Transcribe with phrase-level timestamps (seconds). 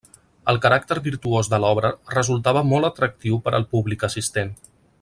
[0.53, 4.51] El caràcter virtuós de l’obra resultava molt atractiu per al públic assistent.